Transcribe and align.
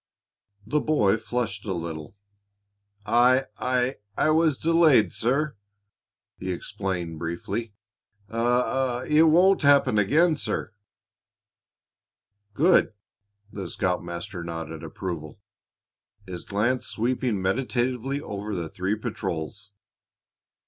The 0.65 0.79
boy 0.81 1.17
flushed 1.17 1.63
a 1.67 1.75
little. 1.75 2.15
"I 3.05 3.43
I 3.59 4.29
was 4.31 4.57
delayed, 4.57 5.13
sir," 5.13 5.55
he 6.39 6.51
explained 6.51 7.19
briefly. 7.19 7.75
"I 8.27 8.39
I 8.41 9.05
it 9.05 9.27
won't 9.27 9.61
happen 9.61 9.99
again, 9.99 10.37
sir." 10.37 10.73
"Good!" 12.55 12.93
The 13.51 13.69
scoutmaster 13.69 14.43
nodded 14.43 14.83
approval, 14.83 15.39
his 16.25 16.45
glance 16.45 16.87
sweeping 16.87 17.39
meditatively 17.39 18.19
over 18.21 18.55
the 18.55 18.69
three 18.69 18.95
patrols. 18.95 19.69